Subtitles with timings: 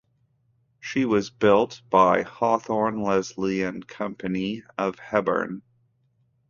[0.79, 5.61] She was built by Hawthorn Leslie and Company of Hebburn.